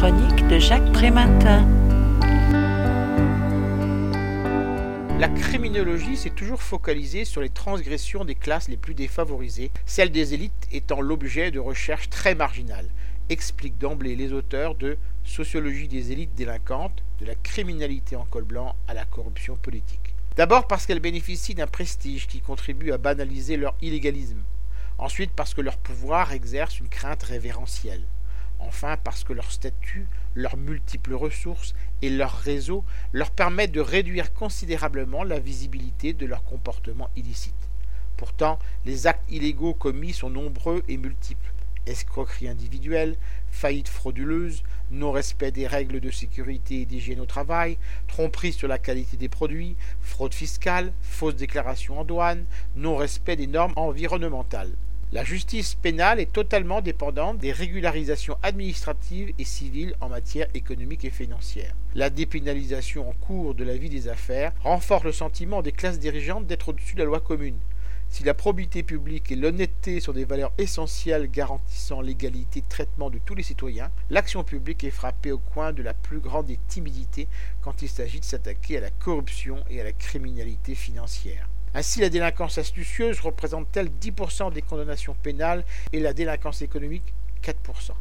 chronique 0.00 0.48
de 0.48 0.58
Jacques. 0.58 0.80
La 5.18 5.28
criminologie 5.28 6.16
s'est 6.16 6.30
toujours 6.30 6.62
focalisée 6.62 7.26
sur 7.26 7.42
les 7.42 7.50
transgressions 7.50 8.24
des 8.24 8.34
classes 8.34 8.70
les 8.70 8.78
plus 8.78 8.94
défavorisées, 8.94 9.70
celles 9.84 10.10
des 10.10 10.32
élites 10.32 10.68
étant 10.72 11.02
l'objet 11.02 11.50
de 11.50 11.58
recherches 11.58 12.08
très 12.08 12.34
marginales, 12.34 12.88
expliquent 13.28 13.76
d'emblée 13.76 14.16
les 14.16 14.32
auteurs 14.32 14.74
de 14.74 14.96
Sociologie 15.22 15.86
des 15.86 16.12
élites 16.12 16.34
délinquantes, 16.34 17.02
de 17.20 17.26
la 17.26 17.34
criminalité 17.34 18.16
en 18.16 18.24
col 18.24 18.44
blanc 18.44 18.74
à 18.88 18.94
la 18.94 19.04
corruption 19.04 19.56
politique. 19.56 20.14
D'abord 20.34 20.66
parce 20.66 20.86
qu'elles 20.86 21.00
bénéficient 21.00 21.54
d'un 21.54 21.66
prestige 21.66 22.26
qui 22.26 22.40
contribue 22.40 22.92
à 22.92 22.96
banaliser 22.96 23.58
leur 23.58 23.74
illégalisme. 23.82 24.40
Ensuite 24.96 25.32
parce 25.36 25.52
que 25.52 25.60
leur 25.60 25.76
pouvoir 25.76 26.32
exerce 26.32 26.80
une 26.80 26.88
crainte 26.88 27.24
révérentielle. 27.24 28.06
Enfin 28.60 28.96
parce 29.02 29.24
que 29.24 29.32
leur 29.32 29.50
statut, 29.50 30.06
leurs 30.34 30.56
multiples 30.56 31.14
ressources 31.14 31.74
et 32.02 32.10
leur 32.10 32.32
réseau 32.32 32.84
leur 33.12 33.30
permettent 33.30 33.72
de 33.72 33.80
réduire 33.80 34.32
considérablement 34.32 35.24
la 35.24 35.40
visibilité 35.40 36.12
de 36.12 36.26
leurs 36.26 36.44
comportements 36.44 37.10
illicites. 37.16 37.54
Pourtant, 38.16 38.58
les 38.84 39.06
actes 39.06 39.24
illégaux 39.30 39.74
commis 39.74 40.12
sont 40.12 40.30
nombreux 40.30 40.82
et 40.88 40.98
multiples. 40.98 41.52
Escroquerie 41.86 42.48
individuelle, 42.48 43.16
faillite 43.50 43.88
frauduleuse, 43.88 44.62
non-respect 44.90 45.50
des 45.50 45.66
règles 45.66 46.00
de 46.00 46.10
sécurité 46.10 46.82
et 46.82 46.84
d'hygiène 46.84 47.20
au 47.20 47.26
travail, 47.26 47.78
tromperie 48.06 48.52
sur 48.52 48.68
la 48.68 48.78
qualité 48.78 49.16
des 49.16 49.30
produits, 49.30 49.76
fraude 50.02 50.34
fiscale, 50.34 50.92
fausse 51.00 51.34
déclaration 51.34 51.98
en 51.98 52.04
douane, 52.04 52.44
non-respect 52.76 53.36
des 53.36 53.46
normes 53.46 53.72
environnementales. 53.76 54.72
La 55.12 55.24
justice 55.24 55.74
pénale 55.74 56.20
est 56.20 56.32
totalement 56.32 56.80
dépendante 56.80 57.38
des 57.38 57.50
régularisations 57.50 58.38
administratives 58.44 59.32
et 59.40 59.44
civiles 59.44 59.96
en 60.00 60.08
matière 60.08 60.46
économique 60.54 61.04
et 61.04 61.10
financière. 61.10 61.74
La 61.96 62.10
dépénalisation 62.10 63.08
en 63.08 63.12
cours 63.14 63.56
de 63.56 63.64
la 63.64 63.76
vie 63.76 63.88
des 63.88 64.06
affaires 64.06 64.52
renforce 64.62 65.02
le 65.02 65.10
sentiment 65.10 65.62
des 65.62 65.72
classes 65.72 65.98
dirigeantes 65.98 66.46
d'être 66.46 66.68
au-dessus 66.68 66.94
de 66.94 67.00
la 67.00 67.06
loi 67.06 67.18
commune. 67.18 67.58
Si 68.08 68.22
la 68.22 68.34
probité 68.34 68.84
publique 68.84 69.32
et 69.32 69.36
l'honnêteté 69.36 69.98
sont 69.98 70.12
des 70.12 70.24
valeurs 70.24 70.52
essentielles 70.58 71.28
garantissant 71.28 72.02
l'égalité 72.02 72.60
de 72.60 72.68
traitement 72.68 73.10
de 73.10 73.18
tous 73.18 73.34
les 73.34 73.42
citoyens, 73.42 73.90
l'action 74.10 74.44
publique 74.44 74.84
est 74.84 74.90
frappée 74.90 75.32
au 75.32 75.38
coin 75.38 75.72
de 75.72 75.82
la 75.82 75.92
plus 75.92 76.20
grande 76.20 76.46
des 76.46 76.60
timidités 76.68 77.26
quand 77.62 77.82
il 77.82 77.88
s'agit 77.88 78.20
de 78.20 78.24
s'attaquer 78.24 78.78
à 78.78 78.82
la 78.82 78.90
corruption 78.90 79.64
et 79.70 79.80
à 79.80 79.84
la 79.84 79.92
criminalité 79.92 80.76
financière. 80.76 81.48
Ainsi, 81.72 82.00
la 82.00 82.08
délinquance 82.08 82.58
astucieuse 82.58 83.20
représente-t-elle 83.20 83.90
10% 83.90 84.52
des 84.52 84.62
condamnations 84.62 85.14
pénales 85.14 85.64
et 85.92 86.00
la 86.00 86.12
délinquance 86.12 86.62
économique 86.62 87.14
4%. 87.44 87.92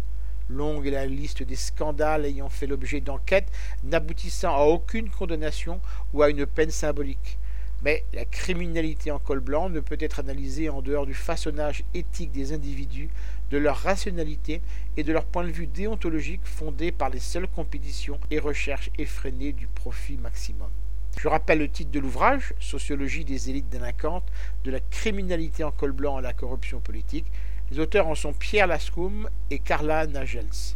Longue 0.49 0.87
est 0.87 0.91
la 0.91 1.05
liste 1.05 1.43
des 1.43 1.55
scandales 1.55 2.25
ayant 2.25 2.49
fait 2.49 2.65
l'objet 2.65 2.99
d'enquêtes 2.99 3.51
n'aboutissant 3.83 4.55
à 4.55 4.63
aucune 4.63 5.11
condamnation 5.11 5.79
ou 6.13 6.23
à 6.23 6.31
une 6.31 6.47
peine 6.47 6.71
symbolique. 6.71 7.37
Mais 7.83 8.03
la 8.13 8.25
criminalité 8.25 9.11
en 9.11 9.19
col 9.19 9.39
blanc 9.39 9.69
ne 9.69 9.79
peut 9.79 9.97
être 9.99 10.19
analysée 10.19 10.69
en 10.69 10.81
dehors 10.81 11.05
du 11.05 11.13
façonnage 11.13 11.83
éthique 11.93 12.31
des 12.31 12.51
individus, 12.51 13.09
de 13.51 13.57
leur 13.59 13.77
rationalité 13.77 14.61
et 14.97 15.03
de 15.03 15.13
leur 15.13 15.25
point 15.25 15.43
de 15.43 15.51
vue 15.51 15.67
déontologique 15.67 16.41
fondé 16.43 16.91
par 16.91 17.09
les 17.09 17.19
seules 17.19 17.47
compétitions 17.47 18.19
et 18.31 18.39
recherches 18.39 18.89
effrénées 18.97 19.53
du 19.53 19.67
profit 19.67 20.17
maximum. 20.17 20.71
Je 21.17 21.27
rappelle 21.27 21.59
le 21.59 21.69
titre 21.69 21.91
de 21.91 21.99
l'ouvrage, 21.99 22.53
Sociologie 22.59 23.25
des 23.25 23.49
élites 23.49 23.69
délinquantes, 23.69 24.31
de 24.63 24.71
la 24.71 24.79
criminalité 24.79 25.63
en 25.63 25.71
col 25.71 25.91
blanc 25.91 26.17
à 26.17 26.21
la 26.21 26.33
corruption 26.33 26.79
politique. 26.79 27.25
Les 27.71 27.79
auteurs 27.79 28.07
en 28.07 28.15
sont 28.15 28.33
Pierre 28.33 28.67
Lascombe 28.67 29.29
et 29.49 29.59
Carla 29.59 30.07
Nagels. 30.07 30.75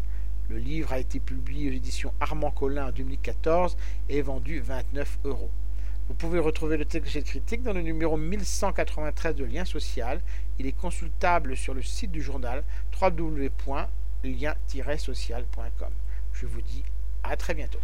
Le 0.50 0.58
livre 0.58 0.92
a 0.92 1.00
été 1.00 1.20
publié 1.20 1.70
aux 1.70 1.74
éditions 1.74 2.14
Armand 2.20 2.52
Collin 2.52 2.88
en 2.88 2.92
2014 2.92 3.78
et 4.10 4.18
est 4.18 4.22
vendu 4.22 4.60
29 4.60 5.20
euros. 5.24 5.50
Vous 6.10 6.14
pouvez 6.14 6.40
retrouver 6.40 6.76
le 6.76 6.84
texte 6.84 7.08
de 7.08 7.14
cette 7.14 7.26
critique 7.26 7.64
dans 7.64 7.72
le 7.72 7.82
numéro 7.82 8.18
1193 8.18 9.36
de 9.36 9.46
Lien 9.46 9.64
Social. 9.64 10.20
Il 10.60 10.68
est 10.68 10.74
consultable 10.74 11.56
sur 11.56 11.74
le 11.74 11.82
site 11.82 12.12
du 12.12 12.22
journal 12.22 12.66
www.lien-social.com. 13.02 15.94
Je 16.34 16.46
vous 16.46 16.62
dis 16.62 16.84
à 17.24 17.38
très 17.38 17.54
bientôt. 17.54 17.80